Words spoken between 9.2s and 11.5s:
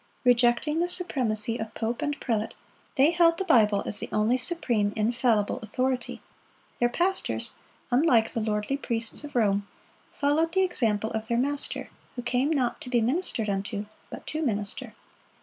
of Rome, followed the example of their